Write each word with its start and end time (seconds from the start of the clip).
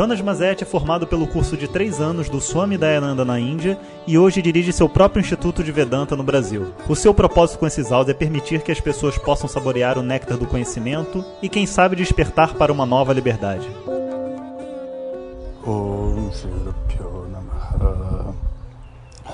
Jonas 0.00 0.22
Mazet 0.22 0.62
é 0.62 0.66
formado 0.66 1.06
pelo 1.06 1.26
curso 1.26 1.58
de 1.58 1.68
três 1.68 2.00
anos 2.00 2.30
do 2.30 2.40
Swami 2.40 2.78
Dayananda 2.78 3.22
na 3.22 3.38
Índia 3.38 3.78
e 4.06 4.16
hoje 4.16 4.40
dirige 4.40 4.72
seu 4.72 4.88
próprio 4.88 5.20
Instituto 5.20 5.62
de 5.62 5.70
Vedanta 5.70 6.16
no 6.16 6.22
Brasil. 6.22 6.72
O 6.88 6.96
seu 6.96 7.12
propósito 7.12 7.58
com 7.58 7.66
esses 7.66 7.92
áudios 7.92 8.16
é 8.16 8.18
permitir 8.18 8.62
que 8.62 8.72
as 8.72 8.80
pessoas 8.80 9.18
possam 9.18 9.46
saborear 9.46 9.98
o 9.98 10.02
néctar 10.02 10.38
do 10.38 10.46
conhecimento 10.46 11.22
e, 11.42 11.50
quem 11.50 11.66
sabe, 11.66 11.96
despertar 11.96 12.54
para 12.54 12.72
uma 12.72 12.86
nova 12.86 13.12
liberdade. 13.12 13.68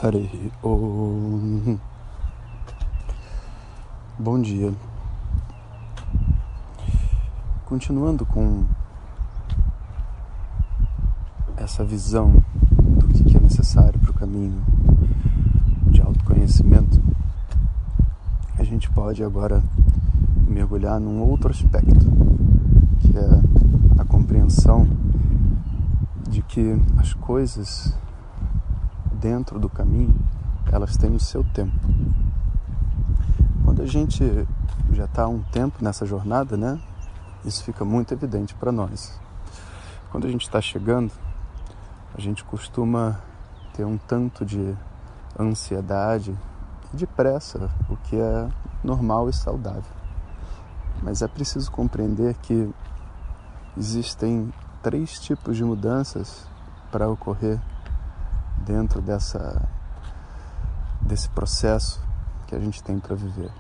Harihi 0.03 0.51
Om 0.65 1.79
Bom 4.19 4.43
dia. 4.43 4.75
Continuando 7.67 8.27
com 8.27 8.67
essa 11.67 11.85
visão 11.85 12.33
do 12.71 13.09
que 13.09 13.37
é 13.37 13.41
necessário 13.41 13.99
para 13.99 14.13
o 14.13 14.15
caminho 14.15 14.63
de 15.89 16.01
autoconhecimento, 16.01 17.03
a 18.57 18.63
gente 18.63 18.89
pode 18.89 19.25
agora 19.25 19.61
mergulhar 20.47 21.01
num 21.01 21.21
outro 21.21 21.51
aspecto, 21.51 22.07
que 23.01 23.19
é 23.19 24.01
a 24.01 24.05
compreensão 24.05 24.89
de 26.31 26.41
que 26.41 26.81
as 26.99 27.13
coisas 27.15 27.93
dentro 29.21 29.59
do 29.59 29.69
caminho 29.69 30.15
elas 30.71 30.97
têm 30.97 31.17
o 31.17 31.21
seu 31.21 31.43
tempo. 31.43 31.77
Quando 33.65 33.83
a 33.83 33.87
gente 33.87 34.23
já 34.93 35.07
está 35.07 35.25
há 35.25 35.29
um 35.29 35.43
tempo 35.51 35.83
nessa 35.83 36.07
jornada, 36.07 36.57
né? 36.57 36.79
Isso 37.45 37.65
fica 37.65 37.85
muito 37.85 38.15
evidente 38.15 38.55
para 38.55 38.71
nós. 38.71 39.19
Quando 40.13 40.29
a 40.29 40.31
gente 40.31 40.43
está 40.43 40.61
chegando, 40.61 41.11
a 42.17 42.21
gente 42.21 42.43
costuma 42.45 43.21
ter 43.75 43.85
um 43.85 43.99
tanto 43.99 44.45
de 44.45 44.75
ansiedade 45.39 46.35
e 46.93 46.97
de 46.97 47.07
pressa, 47.07 47.71
o 47.91 47.97
que 47.97 48.17
é 48.17 48.49
normal 48.83 49.29
e 49.29 49.35
saudável. 49.35 49.85
Mas 51.03 51.21
é 51.21 51.29
preciso 51.29 51.71
compreender 51.71 52.35
que 52.37 52.73
existem 53.77 54.51
três 54.83 55.21
tipos 55.21 55.59
de 55.59 55.65
mudanças 55.65 56.49
para 56.91 57.07
ocorrer 57.07 57.61
dentro 58.65 59.03
dessa 59.03 59.69
desse 61.03 61.29
processo 61.29 62.03
que 62.47 62.55
a 62.55 62.59
gente 62.59 62.83
tem 62.83 62.99
para 62.99 63.15
viver. 63.15 63.53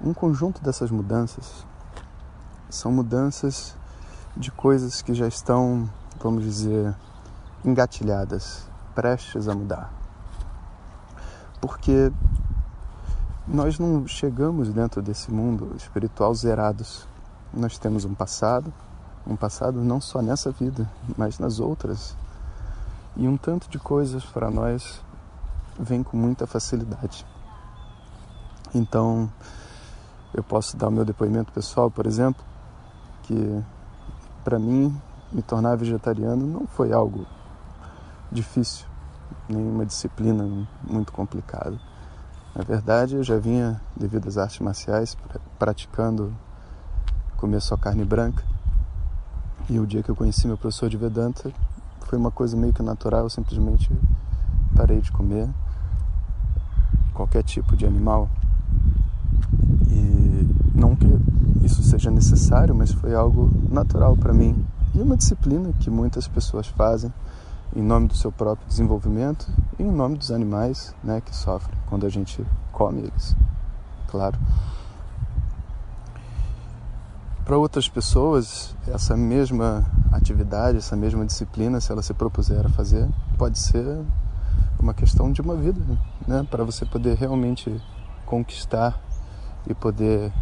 Um 0.00 0.14
conjunto 0.14 0.62
dessas 0.62 0.90
mudanças 0.90 1.66
são 2.70 2.92
mudanças 2.92 3.76
de 4.36 4.52
coisas 4.52 5.02
que 5.02 5.12
já 5.14 5.26
estão, 5.26 5.90
vamos 6.20 6.44
dizer, 6.44 6.94
engatilhadas, 7.64 8.68
prestes 8.94 9.48
a 9.48 9.54
mudar. 9.54 9.92
Porque 11.60 12.12
nós 13.46 13.78
não 13.78 14.06
chegamos 14.06 14.72
dentro 14.72 15.00
desse 15.02 15.30
mundo 15.30 15.74
espiritual 15.76 16.34
zerados. 16.34 17.06
Nós 17.52 17.78
temos 17.78 18.04
um 18.04 18.14
passado, 18.14 18.72
um 19.26 19.36
passado 19.36 19.80
não 19.82 20.00
só 20.00 20.20
nessa 20.20 20.50
vida, 20.50 20.88
mas 21.16 21.38
nas 21.38 21.60
outras. 21.60 22.16
E 23.16 23.26
um 23.26 23.36
tanto 23.36 23.68
de 23.68 23.78
coisas 23.78 24.24
para 24.24 24.50
nós 24.50 25.00
vem 25.78 26.02
com 26.02 26.16
muita 26.16 26.46
facilidade. 26.46 27.26
Então, 28.74 29.30
eu 30.34 30.42
posso 30.42 30.76
dar 30.76 30.88
o 30.88 30.90
meu 30.90 31.04
depoimento 31.04 31.52
pessoal, 31.52 31.90
por 31.90 32.06
exemplo, 32.06 32.44
que 33.22 33.62
para 34.44 34.58
mim 34.58 34.94
me 35.36 35.42
tornar 35.42 35.76
vegetariano 35.76 36.46
não 36.46 36.66
foi 36.66 36.94
algo 36.94 37.26
difícil, 38.32 38.86
nenhuma 39.46 39.84
disciplina 39.84 40.66
muito 40.82 41.12
complicada. 41.12 41.78
Na 42.54 42.64
verdade, 42.64 43.16
eu 43.16 43.22
já 43.22 43.36
vinha, 43.36 43.78
devido 43.94 44.26
às 44.28 44.38
artes 44.38 44.60
marciais, 44.60 45.14
praticando 45.58 46.32
comer 47.36 47.60
só 47.60 47.76
carne 47.76 48.02
branca. 48.02 48.42
E 49.68 49.78
o 49.78 49.86
dia 49.86 50.02
que 50.02 50.08
eu 50.08 50.16
conheci 50.16 50.46
meu 50.46 50.56
professor 50.56 50.88
de 50.88 50.96
Vedanta, 50.96 51.52
foi 52.06 52.18
uma 52.18 52.30
coisa 52.30 52.56
meio 52.56 52.72
que 52.72 52.82
natural, 52.82 53.24
eu 53.24 53.30
simplesmente 53.30 53.92
parei 54.74 55.02
de 55.02 55.12
comer 55.12 55.50
qualquer 57.12 57.42
tipo 57.42 57.76
de 57.76 57.84
animal. 57.84 58.30
E 59.90 60.48
não 60.74 60.96
que 60.96 61.06
isso 61.62 61.82
seja 61.82 62.10
necessário, 62.10 62.74
mas 62.74 62.90
foi 62.90 63.14
algo 63.14 63.50
natural 63.70 64.16
para 64.16 64.32
mim 64.32 64.66
e 64.96 65.02
uma 65.02 65.16
disciplina 65.16 65.72
que 65.78 65.90
muitas 65.90 66.26
pessoas 66.26 66.66
fazem 66.66 67.12
em 67.74 67.82
nome 67.82 68.08
do 68.08 68.16
seu 68.16 68.32
próprio 68.32 68.66
desenvolvimento 68.66 69.46
e 69.78 69.82
em 69.82 69.90
nome 69.90 70.16
dos 70.16 70.30
animais, 70.30 70.94
né, 71.04 71.20
que 71.20 71.36
sofrem 71.36 71.78
quando 71.86 72.06
a 72.06 72.08
gente 72.08 72.44
come 72.72 73.00
eles. 73.00 73.36
Claro. 74.08 74.38
Para 77.44 77.58
outras 77.58 77.88
pessoas, 77.88 78.74
essa 78.88 79.16
mesma 79.16 79.84
atividade, 80.10 80.78
essa 80.78 80.96
mesma 80.96 81.24
disciplina, 81.26 81.78
se 81.80 81.92
ela 81.92 82.02
se 82.02 82.14
propuser 82.14 82.64
a 82.64 82.70
fazer, 82.70 83.06
pode 83.36 83.58
ser 83.58 84.02
uma 84.80 84.94
questão 84.94 85.30
de 85.30 85.42
uma 85.42 85.54
vida, 85.54 85.80
né, 86.26 86.46
para 86.50 86.64
você 86.64 86.86
poder 86.86 87.16
realmente 87.16 87.80
conquistar 88.24 88.98
e 89.68 89.74
poder 89.74 90.32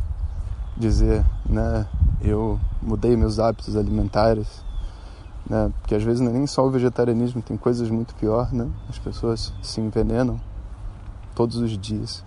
dizer, 0.76 1.24
né, 1.48 1.86
eu 2.20 2.58
mudei 2.82 3.16
meus 3.16 3.38
hábitos 3.38 3.76
alimentares, 3.76 4.64
né, 5.48 5.70
porque 5.80 5.94
às 5.94 6.02
vezes 6.02 6.20
não 6.20 6.30
é 6.30 6.34
nem 6.34 6.46
só 6.46 6.66
o 6.66 6.70
vegetarianismo, 6.70 7.42
tem 7.42 7.56
coisas 7.56 7.90
muito 7.90 8.14
pior, 8.14 8.52
né? 8.52 8.68
As 8.88 8.98
pessoas 8.98 9.52
se 9.62 9.80
envenenam 9.80 10.40
todos 11.34 11.56
os 11.56 11.76
dias. 11.76 12.24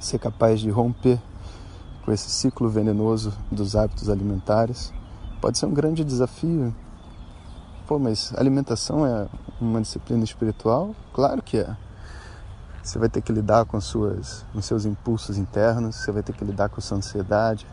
Ser 0.00 0.18
capaz 0.18 0.60
de 0.60 0.70
romper 0.70 1.20
com 2.04 2.12
esse 2.12 2.30
ciclo 2.30 2.68
venenoso 2.68 3.32
dos 3.52 3.76
hábitos 3.76 4.08
alimentares 4.08 4.92
pode 5.40 5.58
ser 5.58 5.66
um 5.66 5.74
grande 5.74 6.02
desafio. 6.04 6.74
Pô, 7.86 7.98
mas 7.98 8.32
alimentação 8.36 9.06
é 9.06 9.26
uma 9.60 9.80
disciplina 9.80 10.24
espiritual? 10.24 10.94
Claro 11.12 11.42
que 11.42 11.58
é. 11.58 11.76
Você 12.82 12.98
vai 12.98 13.08
ter 13.08 13.20
que 13.20 13.32
lidar 13.32 13.66
com, 13.66 13.80
suas, 13.80 14.44
com 14.52 14.62
seus 14.62 14.84
impulsos 14.84 15.36
internos, 15.36 15.96
você 15.96 16.10
vai 16.10 16.22
ter 16.22 16.32
que 16.32 16.44
lidar 16.44 16.68
com 16.68 16.80
sua 16.80 16.96
ansiedade, 16.96 17.66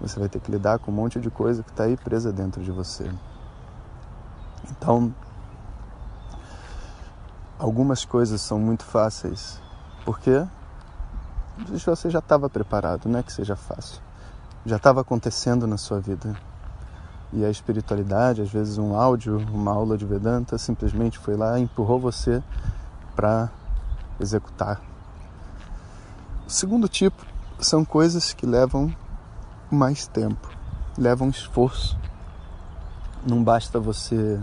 você 0.00 0.18
vai 0.18 0.28
ter 0.28 0.40
que 0.40 0.50
lidar 0.50 0.78
com 0.78 0.90
um 0.90 0.94
monte 0.94 1.20
de 1.20 1.30
coisa 1.30 1.62
que 1.62 1.70
está 1.70 1.84
aí 1.84 1.96
presa 1.96 2.32
dentro 2.32 2.62
de 2.62 2.70
você. 2.70 3.10
Então, 4.70 5.14
algumas 7.58 8.04
coisas 8.04 8.40
são 8.40 8.58
muito 8.58 8.84
fáceis, 8.84 9.60
porque 10.04 10.44
você 11.84 12.10
já 12.10 12.18
estava 12.18 12.48
preparado, 12.50 13.08
não 13.08 13.18
é 13.18 13.22
que 13.22 13.32
seja 13.32 13.56
fácil. 13.56 14.00
Já 14.66 14.76
estava 14.76 15.00
acontecendo 15.00 15.66
na 15.66 15.76
sua 15.76 16.00
vida. 16.00 16.34
E 17.32 17.44
a 17.44 17.50
espiritualidade, 17.50 18.42
às 18.42 18.50
vezes 18.50 18.76
um 18.78 18.94
áudio, 18.94 19.38
uma 19.52 19.72
aula 19.72 19.96
de 19.96 20.04
Vedanta, 20.04 20.58
simplesmente 20.58 21.18
foi 21.18 21.34
lá 21.34 21.58
e 21.58 21.62
empurrou 21.62 21.98
você 21.98 22.42
para 23.16 23.50
executar. 24.22 24.80
O 26.46 26.50
segundo 26.50 26.88
tipo 26.88 27.24
são 27.58 27.84
coisas 27.84 28.32
que 28.32 28.44
levam 28.44 28.94
mais 29.70 30.06
tempo, 30.06 30.50
levam 30.98 31.28
esforço. 31.28 31.98
Não 33.26 33.42
basta 33.42 33.78
você 33.78 34.40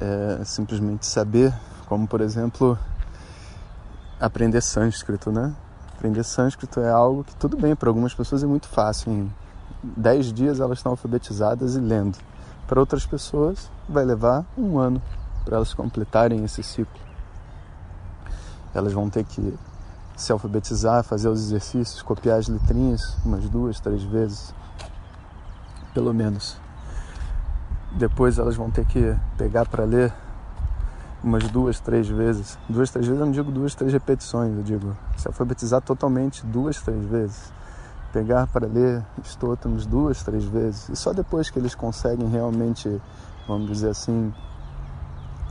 é, 0.00 0.44
simplesmente 0.44 1.06
saber, 1.06 1.52
como 1.86 2.06
por 2.06 2.20
exemplo 2.20 2.78
aprender 4.20 4.60
sânscrito, 4.60 5.32
né? 5.32 5.54
Aprender 5.96 6.22
sânscrito 6.24 6.80
é 6.80 6.90
algo 6.90 7.24
que 7.24 7.34
tudo 7.36 7.56
bem 7.56 7.74
para 7.74 7.88
algumas 7.88 8.14
pessoas 8.14 8.42
é 8.42 8.46
muito 8.46 8.68
fácil. 8.68 9.12
Em 9.12 9.32
dez 9.82 10.32
dias 10.32 10.60
elas 10.60 10.78
estão 10.78 10.92
alfabetizadas 10.92 11.74
e 11.74 11.80
lendo. 11.80 12.18
Para 12.66 12.80
outras 12.80 13.04
pessoas 13.06 13.70
vai 13.88 14.04
levar 14.04 14.44
um 14.56 14.78
ano 14.78 15.02
para 15.44 15.56
elas 15.56 15.74
completarem 15.74 16.44
esse 16.44 16.62
ciclo 16.62 17.09
elas 18.74 18.92
vão 18.92 19.08
ter 19.08 19.24
que 19.24 19.58
se 20.16 20.32
alfabetizar, 20.32 21.02
fazer 21.02 21.28
os 21.28 21.40
exercícios, 21.40 22.02
copiar 22.02 22.38
as 22.38 22.48
letrinhas 22.48 23.16
umas 23.24 23.48
duas, 23.48 23.80
três 23.80 24.02
vezes, 24.02 24.54
pelo 25.94 26.12
menos. 26.12 26.56
Depois 27.92 28.38
elas 28.38 28.54
vão 28.54 28.70
ter 28.70 28.84
que 28.84 29.16
pegar 29.36 29.66
para 29.66 29.84
ler 29.84 30.12
umas 31.22 31.48
duas, 31.48 31.80
três 31.80 32.08
vezes. 32.08 32.58
Duas, 32.68 32.90
três 32.90 33.06
vezes 33.06 33.20
eu 33.20 33.26
não 33.26 33.32
digo 33.32 33.50
duas, 33.50 33.74
três 33.74 33.92
repetições, 33.92 34.56
eu 34.56 34.62
digo 34.62 34.96
se 35.16 35.26
alfabetizar 35.26 35.80
totalmente 35.80 36.44
duas, 36.46 36.80
três 36.80 37.04
vezes. 37.04 37.52
pegar 38.12 38.46
para 38.48 38.66
ler 38.66 39.04
Stótenos 39.22 39.86
duas, 39.86 40.22
três 40.22 40.44
vezes, 40.44 40.88
e 40.88 40.96
só 40.96 41.12
depois 41.12 41.48
que 41.48 41.58
eles 41.58 41.76
conseguem 41.76 42.28
realmente, 42.28 43.00
vamos 43.46 43.68
dizer 43.68 43.90
assim, 43.90 44.34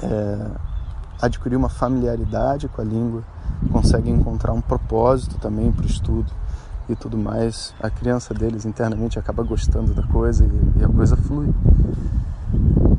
é, 0.04 0.51
adquirir 1.21 1.56
uma 1.56 1.69
familiaridade 1.69 2.68
com 2.68 2.81
a 2.81 2.83
língua, 2.83 3.24
conseguem 3.71 4.16
encontrar 4.16 4.54
um 4.54 4.62
propósito 4.62 5.38
também 5.38 5.71
para 5.71 5.83
o 5.83 5.88
estudo 5.88 6.31
e 6.88 6.95
tudo 6.95 7.18
mais, 7.18 7.74
a 7.80 7.89
criança 7.89 8.33
deles 8.33 8.66
internamente 8.66 9.19
acaba 9.19 9.44
gostando 9.44 9.94
da 9.94 10.04
coisa 10.04 10.45
e, 10.45 10.80
e 10.80 10.83
a 10.83 10.88
coisa 10.88 11.16
flui. 11.16 11.54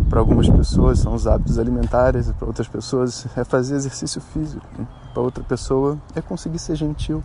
Para 0.09 0.21
algumas 0.21 0.49
pessoas 0.49 1.01
são 1.01 1.15
os 1.15 1.27
hábitos 1.27 1.59
alimentares, 1.59 2.31
para 2.33 2.47
outras 2.47 2.69
pessoas 2.69 3.27
é 3.37 3.43
fazer 3.43 3.75
exercício 3.75 4.21
físico, 4.21 4.67
né? 4.79 4.87
para 5.13 5.23
outra 5.23 5.43
pessoa 5.43 5.99
é 6.15 6.21
conseguir 6.21 6.59
ser 6.59 6.77
gentil. 6.77 7.23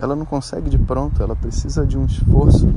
Ela 0.00 0.14
não 0.14 0.24
consegue 0.24 0.70
de 0.70 0.78
pronto, 0.78 1.22
ela 1.22 1.34
precisa 1.34 1.84
de 1.86 1.98
um 1.98 2.04
esforço, 2.04 2.68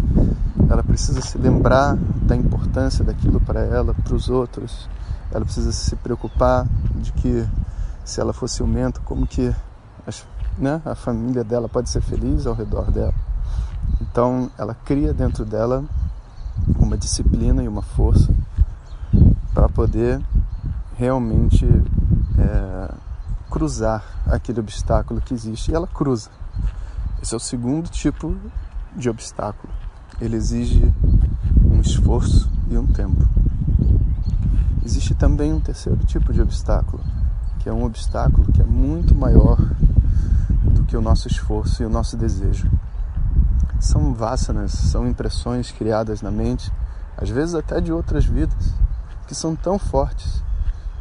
ela 0.70 0.84
precisa 0.84 1.22
se 1.22 1.38
lembrar 1.38 1.96
da 2.24 2.36
importância 2.36 3.06
daquilo 3.06 3.40
para 3.40 3.62
ela, 3.62 3.94
para 3.94 4.16
os 4.16 4.28
outros 4.28 4.90
ela 5.32 5.46
precisa 5.46 5.72
se 5.72 5.96
preocupar 5.96 6.68
de 6.96 7.12
que 7.14 7.48
se 8.04 8.20
ela 8.20 8.34
for 8.34 8.48
ciumenta, 8.48 9.00
como 9.02 9.26
que 9.26 9.54
as, 10.06 10.26
né, 10.58 10.82
a 10.86 10.96
família 10.96 11.44
dela 11.44 11.70
pode 11.70 11.90
ser 11.90 12.02
feliz 12.02 12.46
ao 12.46 12.54
redor 12.54 12.92
dela. 12.92 13.14
Então 14.02 14.52
ela 14.58 14.74
cria 14.74 15.14
dentro 15.14 15.46
dela 15.46 15.84
uma 16.78 16.98
disciplina 16.98 17.64
e 17.64 17.68
uma 17.68 17.82
força 17.82 18.34
para 19.54 19.70
poder 19.70 20.22
realmente 20.98 21.66
é, 22.38 22.94
cruzar 23.50 24.04
aquele 24.28 24.60
obstáculo 24.60 25.22
que 25.22 25.34
existe 25.34 25.72
e 25.72 25.76
ela 25.76 25.88
cruza. 25.88 26.30
Esse 27.22 27.34
é 27.34 27.38
o 27.38 27.40
segundo 27.40 27.90
tipo 27.90 28.36
de 28.96 29.10
obstáculo. 29.10 29.72
Ele 30.20 30.36
exige 30.36 30.94
um 31.64 31.80
esforço 31.80 32.50
e 32.70 32.78
um 32.78 32.88
tempo. 32.88 33.28
Existe 34.84 35.14
também 35.14 35.54
um 35.54 35.60
terceiro 35.60 36.04
tipo 36.06 36.34
de 36.34 36.42
obstáculo, 36.42 37.04
que 37.60 37.70
é 37.70 37.74
um 37.74 37.84
obstáculo 37.84 38.52
que 38.52 38.62
é 38.62 38.66
muito 38.66 39.14
maior 39.14 39.58
do 40.64 40.84
que 40.84 40.98
o 40.98 41.02
nosso 41.02 41.28
esforço 41.28 41.84
e 41.84 41.86
o 41.86 41.90
nosso 41.90 42.18
desejo. 42.18 42.70
São 43.80 44.14
vasanas, 44.14 44.72
são 44.72 45.08
impressões 45.08 45.72
criadas 45.72 46.22
na 46.22 46.32
mente, 46.32 46.72
às 47.18 47.30
vezes 47.30 47.56
até 47.56 47.80
de 47.80 47.92
outras 47.92 48.26
vidas, 48.26 48.74
que 49.28 49.36
são 49.36 49.56
tão 49.56 49.78
fortes 49.78 50.44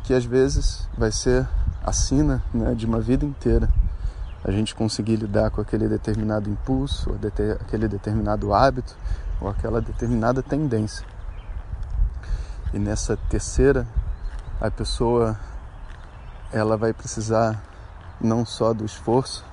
que 0.05 0.15
às 0.15 0.25
vezes 0.25 0.89
vai 0.97 1.13
ser 1.13 1.49
a 1.85 1.93
sina 1.93 2.43
né, 2.53 2.75
de 2.75 2.85
uma 2.85 3.01
vida 3.01 3.25
inteira 3.25 3.69
a 4.43 4.51
gente 4.51 4.75
conseguir 4.75 5.17
lidar 5.17 5.51
com 5.51 5.61
aquele 5.61 5.87
determinado 5.87 6.49
impulso, 6.49 7.15
aquele 7.61 7.87
determinado 7.87 8.53
hábito 8.53 8.97
ou 9.41 9.49
aquela 9.49 9.81
determinada 9.81 10.43
tendência. 10.43 11.07
E 12.73 12.79
nessa 12.79 13.17
terceira, 13.17 13.87
a 14.61 14.71
pessoa 14.71 15.39
ela 16.53 16.77
vai 16.77 16.93
precisar 16.93 17.61
não 18.21 18.45
só 18.45 18.73
do 18.73 18.85
esforço, 18.85 19.45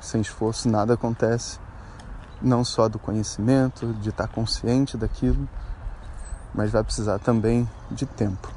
sem 0.00 0.20
esforço 0.20 0.68
nada 0.68 0.94
acontece, 0.94 1.58
não 2.40 2.64
só 2.64 2.88
do 2.88 2.98
conhecimento, 2.98 3.92
de 3.94 4.10
estar 4.10 4.28
consciente 4.28 4.96
daquilo, 4.96 5.48
mas 6.54 6.70
vai 6.70 6.82
precisar 6.82 7.18
também 7.18 7.68
de 7.90 8.06
tempo. 8.06 8.48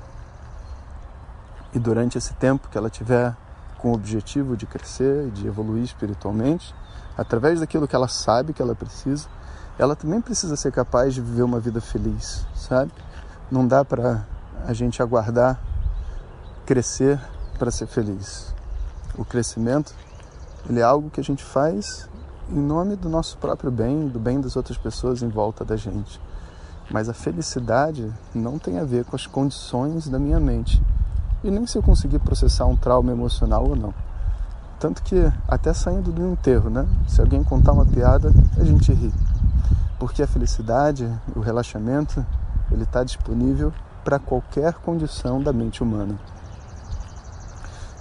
E 1.73 1.79
durante 1.79 2.17
esse 2.17 2.33
tempo 2.35 2.69
que 2.69 2.77
ela 2.77 2.89
tiver 2.89 3.35
com 3.77 3.91
o 3.91 3.95
objetivo 3.95 4.55
de 4.55 4.65
crescer, 4.65 5.31
de 5.31 5.47
evoluir 5.47 5.83
espiritualmente, 5.83 6.73
através 7.17 7.59
daquilo 7.59 7.87
que 7.87 7.95
ela 7.95 8.07
sabe 8.07 8.53
que 8.53 8.61
ela 8.61 8.75
precisa, 8.75 9.27
ela 9.79 9.95
também 9.95 10.21
precisa 10.21 10.55
ser 10.55 10.71
capaz 10.71 11.13
de 11.13 11.21
viver 11.21 11.43
uma 11.43 11.59
vida 11.59 11.81
feliz, 11.81 12.45
sabe? 12.55 12.91
Não 13.51 13.67
dá 13.67 13.83
para 13.83 14.25
a 14.65 14.71
gente 14.71 15.01
aguardar 15.01 15.59
crescer 16.65 17.19
para 17.59 17.69
ser 17.69 17.85
feliz. 17.85 18.55
O 19.17 19.25
crescimento, 19.25 19.93
ele 20.69 20.79
é 20.79 20.83
algo 20.83 21.09
que 21.09 21.19
a 21.19 21.23
gente 21.23 21.43
faz 21.43 22.09
em 22.49 22.59
nome 22.59 22.95
do 22.95 23.09
nosso 23.09 23.37
próprio 23.37 23.69
bem, 23.69 24.07
do 24.07 24.19
bem 24.19 24.39
das 24.39 24.55
outras 24.55 24.77
pessoas 24.77 25.21
em 25.21 25.27
volta 25.27 25.65
da 25.65 25.75
gente. 25.75 26.19
Mas 26.89 27.09
a 27.09 27.13
felicidade 27.13 28.09
não 28.33 28.57
tem 28.57 28.79
a 28.79 28.85
ver 28.85 29.03
com 29.03 29.17
as 29.17 29.27
condições 29.27 30.07
da 30.07 30.17
minha 30.17 30.39
mente 30.39 30.81
e 31.43 31.51
nem 31.51 31.67
se 31.67 31.77
eu 31.77 31.83
conseguir 31.83 32.19
processar 32.19 32.65
um 32.65 32.77
trauma 32.77 33.11
emocional 33.11 33.67
ou 33.67 33.75
não. 33.75 33.93
Tanto 34.79 35.03
que 35.03 35.31
até 35.47 35.73
saindo 35.73 36.11
do 36.11 36.31
enterro, 36.31 36.69
né? 36.69 36.87
Se 37.07 37.19
alguém 37.19 37.43
contar 37.43 37.73
uma 37.73 37.85
piada, 37.85 38.33
a 38.57 38.63
gente 38.63 38.93
ri. 38.93 39.13
Porque 39.99 40.23
a 40.23 40.27
felicidade, 40.27 41.07
o 41.35 41.39
relaxamento, 41.39 42.25
ele 42.71 42.83
está 42.83 43.03
disponível 43.03 43.73
para 44.03 44.17
qualquer 44.17 44.73
condição 44.75 45.41
da 45.41 45.53
mente 45.53 45.83
humana. 45.83 46.17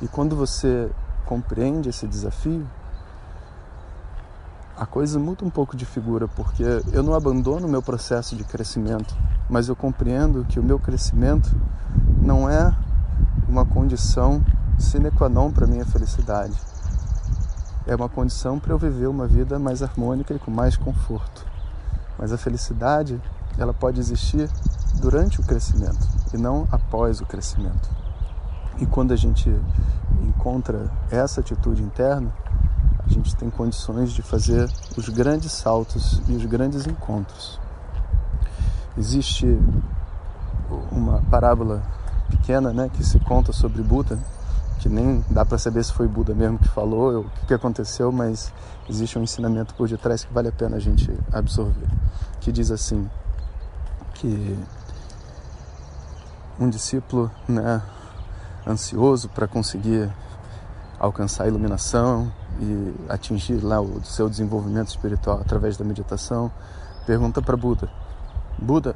E 0.01 0.09
quando 0.09 0.35
você 0.35 0.91
compreende 1.27 1.89
esse 1.89 2.07
desafio, 2.07 2.67
a 4.77 4.87
coisa 4.87 5.19
muda 5.19 5.45
um 5.45 5.51
pouco 5.51 5.77
de 5.77 5.85
figura, 5.85 6.27
porque 6.27 6.65
eu 6.91 7.03
não 7.03 7.13
abandono 7.13 7.67
o 7.67 7.71
meu 7.71 7.83
processo 7.83 8.35
de 8.35 8.45
crescimento, 8.45 9.15
mas 9.49 9.69
eu 9.69 9.77
compreendo 9.77 10.45
que 10.49 10.59
o 10.59 10.63
meu 10.63 10.79
crescimento 10.79 11.55
não 12.23 12.49
é 12.49 12.75
uma 13.47 13.67
condição 13.67 14.43
sine 14.79 15.11
qua 15.11 15.29
non 15.29 15.51
para 15.51 15.67
minha 15.67 15.85
felicidade. 15.85 16.55
É 17.87 17.95
uma 17.95 18.09
condição 18.09 18.59
para 18.59 18.73
eu 18.73 18.79
viver 18.79 19.07
uma 19.07 19.27
vida 19.27 19.59
mais 19.59 19.83
harmônica 19.83 20.33
e 20.33 20.39
com 20.39 20.51
mais 20.51 20.77
conforto. 20.77 21.45
Mas 22.19 22.33
a 22.33 22.39
felicidade 22.39 23.21
ela 23.59 23.73
pode 23.73 24.01
existir 24.01 24.49
durante 24.95 25.41
o 25.41 25.43
crescimento 25.43 26.07
e 26.33 26.37
não 26.37 26.67
após 26.71 27.21
o 27.21 27.27
crescimento. 27.27 27.91
E 28.79 28.87
quando 28.87 29.13
a 29.13 29.17
gente 29.17 29.55
encontra 30.23 30.91
essa 31.11 31.41
atitude 31.41 31.83
interna, 31.83 32.33
a 33.05 33.09
gente 33.09 33.35
tem 33.37 33.51
condições 33.51 34.13
de 34.13 34.23
fazer 34.23 34.71
os 34.97 35.09
grandes 35.09 35.53
saltos 35.53 36.23
e 36.29 36.33
os 36.33 36.45
grandes 36.45 36.87
encontros. 36.87 37.59
Existe 38.97 39.59
uma 40.91 41.21
parábola 41.31 41.83
pequena, 42.29 42.73
né, 42.73 42.91
que 42.93 43.05
se 43.05 43.19
conta 43.21 43.53
sobre 43.53 43.83
Buda, 43.83 44.19
que 44.79 44.89
nem 44.89 45.25
dá 45.29 45.45
para 45.45 45.59
saber 45.59 45.85
se 45.85 45.93
foi 45.93 46.09
Buda 46.09 46.35
mesmo 46.35 46.59
que 46.59 46.69
falou, 46.69 47.13
ou 47.13 47.21
o 47.23 47.47
que 47.47 47.53
aconteceu, 47.53 48.11
mas 48.11 48.53
existe 48.89 49.19
um 49.19 49.23
ensinamento 49.23 49.75
por 49.75 49.89
detrás 49.89 50.25
que 50.25 50.33
vale 50.33 50.49
a 50.49 50.53
pena 50.53 50.77
a 50.77 50.81
gente 50.81 51.13
absorver, 51.33 51.89
que 52.41 52.51
diz 52.51 52.71
assim: 52.71 53.09
que 54.21 54.59
um 56.59 56.69
discípulo 56.69 57.31
né, 57.49 57.83
ansioso 58.67 59.31
para 59.31 59.49
conseguir 59.49 60.13
alcançar 60.99 61.45
a 61.45 61.49
iluminação 61.49 62.31
e 62.61 62.95
atingir 63.09 63.65
lá 63.65 63.81
o 63.81 64.05
seu 64.05 64.29
desenvolvimento 64.29 64.89
espiritual 64.89 65.41
através 65.41 65.79
da 65.79 65.85
meditação, 65.87 66.53
pergunta 67.07 67.41
para 67.41 67.57
Buda: 67.57 67.91
Buda, 68.59 68.95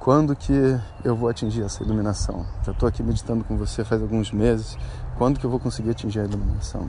quando 0.00 0.34
que 0.34 0.80
eu 1.04 1.14
vou 1.14 1.28
atingir 1.28 1.62
essa 1.62 1.82
iluminação? 1.82 2.46
Já 2.64 2.72
estou 2.72 2.88
aqui 2.88 3.02
meditando 3.02 3.44
com 3.44 3.58
você 3.58 3.84
faz 3.84 4.00
alguns 4.00 4.32
meses. 4.32 4.78
Quando 5.18 5.38
que 5.38 5.44
eu 5.44 5.50
vou 5.50 5.60
conseguir 5.60 5.90
atingir 5.90 6.20
a 6.20 6.24
iluminação? 6.24 6.88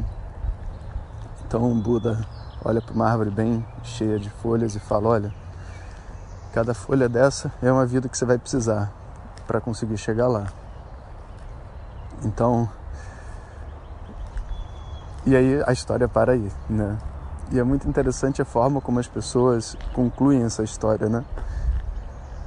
Então 1.46 1.78
Buda 1.82 2.26
olha 2.64 2.82
para 2.82 2.96
uma 2.96 3.10
árvore 3.10 3.30
bem 3.30 3.66
cheia 3.84 4.18
de 4.18 4.30
folhas 4.30 4.74
e 4.74 4.80
fala: 4.80 5.10
Olha, 5.10 5.45
Cada 6.56 6.74
folha 6.74 7.10
dessa 7.10 7.52
é 7.62 7.70
uma 7.70 7.86
vida 7.86 8.08
que 8.08 8.18
você 8.18 8.24
vai 8.24 8.38
precisar 8.38 8.90
para 9.46 9.60
conseguir 9.60 9.98
chegar 9.98 10.30
lá. 10.30 10.46
Então, 12.24 12.70
e 15.26 15.36
aí 15.36 15.62
a 15.68 15.74
história 15.74 16.08
para 16.08 16.32
aí, 16.32 16.50
né? 16.70 16.98
E 17.52 17.60
é 17.60 17.64
muito 17.64 17.90
interessante 17.90 18.42
a 18.42 18.46
forma 18.46 18.80
como 18.80 19.02
as 19.02 19.08
pessoas 19.08 19.76
concluem 19.92 20.44
essa 20.44 20.64
história, 20.64 21.10
né? 21.10 21.26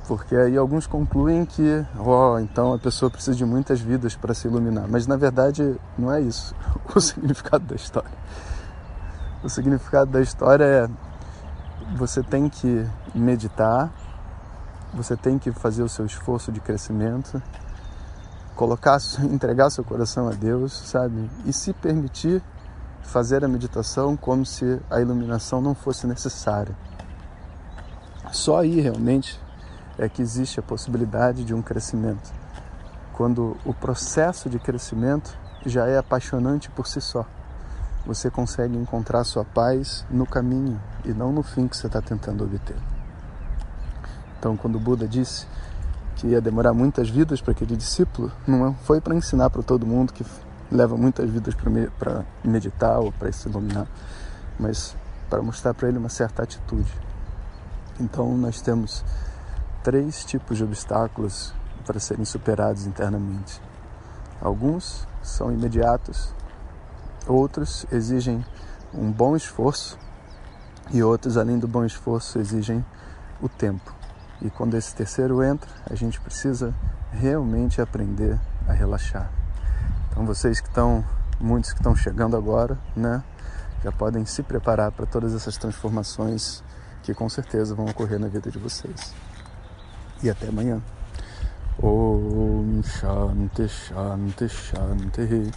Porque 0.06 0.34
aí 0.34 0.56
alguns 0.56 0.86
concluem 0.86 1.44
que, 1.44 1.84
ó, 1.98 2.32
oh, 2.32 2.38
então 2.38 2.72
a 2.72 2.78
pessoa 2.78 3.10
precisa 3.10 3.36
de 3.36 3.44
muitas 3.44 3.78
vidas 3.78 4.16
para 4.16 4.32
se 4.32 4.48
iluminar. 4.48 4.86
Mas 4.88 5.06
na 5.06 5.18
verdade 5.18 5.78
não 5.98 6.10
é 6.10 6.18
isso 6.18 6.54
o 6.96 6.98
significado 6.98 7.66
da 7.66 7.76
história. 7.76 8.10
O 9.44 9.50
significado 9.50 10.10
da 10.10 10.22
história 10.22 10.64
é 10.64 10.88
você 11.96 12.22
tem 12.22 12.48
que 12.48 12.86
meditar, 13.14 13.90
você 14.92 15.16
tem 15.16 15.38
que 15.38 15.52
fazer 15.52 15.82
o 15.82 15.88
seu 15.88 16.06
esforço 16.06 16.50
de 16.50 16.60
crescimento, 16.60 17.42
colocar, 18.54 18.98
entregar 19.30 19.70
seu 19.70 19.84
coração 19.84 20.28
a 20.28 20.32
Deus, 20.32 20.72
sabe? 20.72 21.30
E 21.44 21.52
se 21.52 21.72
permitir 21.72 22.42
fazer 23.02 23.44
a 23.44 23.48
meditação 23.48 24.16
como 24.16 24.44
se 24.44 24.80
a 24.90 25.00
iluminação 25.00 25.60
não 25.60 25.74
fosse 25.74 26.06
necessária. 26.06 26.76
Só 28.32 28.58
aí 28.60 28.80
realmente 28.80 29.40
é 29.96 30.08
que 30.08 30.20
existe 30.20 30.60
a 30.60 30.62
possibilidade 30.62 31.44
de 31.44 31.54
um 31.54 31.62
crescimento. 31.62 32.30
Quando 33.14 33.56
o 33.64 33.72
processo 33.72 34.48
de 34.50 34.58
crescimento 34.58 35.36
já 35.64 35.86
é 35.86 35.98
apaixonante 35.98 36.70
por 36.70 36.86
si 36.86 37.00
só. 37.00 37.26
você 38.06 38.30
consegue 38.30 38.76
encontrar 38.76 39.24
sua 39.24 39.44
paz 39.44 40.06
no 40.08 40.24
caminho 40.24 40.80
e 41.04 41.12
não 41.12 41.30
no 41.30 41.42
fim 41.42 41.68
que 41.68 41.76
você 41.76 41.88
está 41.88 42.00
tentando 42.00 42.44
obter. 42.44 42.76
Então, 44.38 44.56
quando 44.56 44.76
o 44.76 44.80
Buda 44.80 45.06
disse 45.06 45.46
que 46.16 46.28
ia 46.28 46.40
demorar 46.40 46.72
muitas 46.72 47.10
vidas 47.10 47.40
para 47.40 47.52
aquele 47.52 47.76
discípulo, 47.76 48.30
não 48.46 48.74
foi 48.74 49.00
para 49.00 49.14
ensinar 49.14 49.50
para 49.50 49.62
todo 49.62 49.86
mundo 49.86 50.12
que 50.12 50.24
leva 50.70 50.96
muitas 50.96 51.28
vidas 51.28 51.54
para 51.54 52.24
meditar 52.44 52.98
ou 53.00 53.10
para 53.12 53.30
se 53.32 53.48
iluminar, 53.48 53.86
mas 54.58 54.96
para 55.28 55.42
mostrar 55.42 55.74
para 55.74 55.88
ele 55.88 55.98
uma 55.98 56.08
certa 56.08 56.42
atitude. 56.42 56.92
Então, 57.98 58.36
nós 58.36 58.60
temos 58.60 59.04
três 59.82 60.24
tipos 60.24 60.56
de 60.56 60.64
obstáculos 60.64 61.52
para 61.84 61.98
serem 61.98 62.24
superados 62.24 62.86
internamente. 62.86 63.60
Alguns 64.40 65.06
são 65.22 65.52
imediatos, 65.52 66.32
outros 67.26 67.86
exigem 67.90 68.44
um 68.94 69.10
bom 69.10 69.34
esforço 69.34 69.98
e 70.92 71.02
outros, 71.02 71.36
além 71.36 71.58
do 71.58 71.66
bom 71.66 71.84
esforço, 71.84 72.38
exigem 72.38 72.84
o 73.40 73.48
tempo. 73.48 73.97
E 74.40 74.50
quando 74.50 74.76
esse 74.76 74.94
terceiro 74.94 75.42
entra, 75.42 75.68
a 75.90 75.94
gente 75.94 76.20
precisa 76.20 76.74
realmente 77.12 77.80
aprender 77.80 78.38
a 78.66 78.72
relaxar. 78.72 79.30
Então 80.10 80.24
vocês 80.24 80.60
que 80.60 80.68
estão, 80.68 81.04
muitos 81.40 81.72
que 81.72 81.78
estão 81.78 81.94
chegando 81.96 82.36
agora, 82.36 82.78
né, 82.94 83.22
já 83.82 83.90
podem 83.90 84.24
se 84.24 84.42
preparar 84.42 84.92
para 84.92 85.06
todas 85.06 85.34
essas 85.34 85.56
transformações 85.56 86.62
que 87.02 87.14
com 87.14 87.28
certeza 87.28 87.74
vão 87.74 87.86
ocorrer 87.86 88.18
na 88.18 88.28
vida 88.28 88.50
de 88.50 88.58
vocês. 88.58 89.14
E 90.22 90.28
até 90.28 90.48
amanhã. 90.48 90.82
Om 91.80 92.82
Shanti 92.82 93.68
Shanti 93.68 94.48
Shanti 94.48 95.50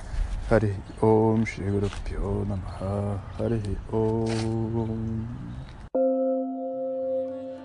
Hari 0.49 0.75
Om 1.01 1.43
Shri 1.45 1.71
Guru 1.71 1.89
Pyo 2.03 2.45
Namaha 2.45 3.19
Hari 3.39 3.77
Om 3.91 5.25